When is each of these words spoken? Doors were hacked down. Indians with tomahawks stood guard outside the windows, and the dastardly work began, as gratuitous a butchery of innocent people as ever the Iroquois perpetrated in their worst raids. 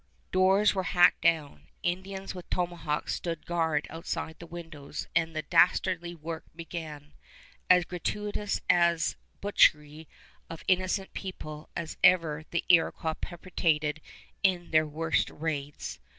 Doors 0.31 0.73
were 0.73 0.81
hacked 0.97 1.21
down. 1.21 1.67
Indians 1.83 2.33
with 2.33 2.49
tomahawks 2.49 3.13
stood 3.13 3.45
guard 3.45 3.85
outside 3.91 4.39
the 4.39 4.47
windows, 4.47 5.05
and 5.15 5.35
the 5.35 5.43
dastardly 5.43 6.15
work 6.15 6.43
began, 6.55 7.13
as 7.69 7.85
gratuitous 7.85 8.61
a 8.67 8.97
butchery 9.41 10.07
of 10.49 10.63
innocent 10.67 11.13
people 11.13 11.69
as 11.75 11.97
ever 12.03 12.45
the 12.49 12.65
Iroquois 12.69 13.13
perpetrated 13.13 14.01
in 14.41 14.71
their 14.71 14.87
worst 14.87 15.29
raids. 15.29 15.99